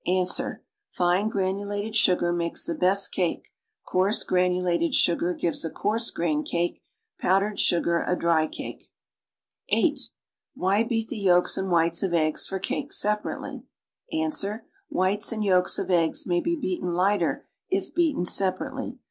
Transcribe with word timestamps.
Ans. 0.07 0.41
Fine 0.89 1.29
granulate<l 1.29 1.93
sugar 1.93 2.33
makes 2.33 2.65
the 2.65 2.73
best 2.73 3.11
cake; 3.11 3.49
coarse 3.85 4.25
granu 4.25 4.59
lated 4.63 4.95
sugar 4.95 5.31
gives 5.35 5.63
a 5.63 5.69
coar.se 5.69 6.11
grained 6.15 6.47
cake; 6.47 6.81
powdered 7.19 7.59
sugar 7.59 8.03
a 8.07 8.15
dry 8.15 8.47
cake. 8.47 8.89
(8) 9.69 10.09
Why 10.55 10.81
beat 10.83 11.09
the 11.09 11.19
yolks 11.19 11.55
and 11.55 11.69
whites 11.69 12.01
of 12.01 12.15
eggs 12.15 12.47
for 12.47 12.57
cake 12.57 12.91
separately? 12.91 13.61
Ans. 14.11 14.43
Whites 14.89 15.31
and 15.31 15.43
yolks 15.45 15.77
of 15.77 15.91
eggs 15.91 16.25
may 16.25 16.39
be 16.41 16.55
beaten 16.55 16.95
lighter 16.95 17.45
if 17.69 17.93
beaten 17.93 18.25
separately. 18.25 18.97